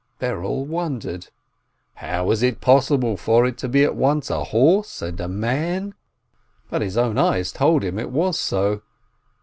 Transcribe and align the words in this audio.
Berel 0.19 0.65
wondered: 0.65 1.27
how 1.93 2.31
is 2.31 2.41
it 2.41 2.59
possible 2.59 3.15
for 3.15 3.45
it 3.45 3.55
to 3.59 3.69
be 3.69 3.83
at 3.83 3.95
once 3.95 4.31
a 4.31 4.45
horse 4.45 4.99
and 4.99 5.21
a 5.21 5.27
man? 5.27 5.93
But 6.71 6.81
his 6.81 6.97
own 6.97 7.19
eyes 7.19 7.51
told 7.51 7.83
him 7.83 7.99
it 7.99 8.09
was 8.09 8.39
so. 8.39 8.81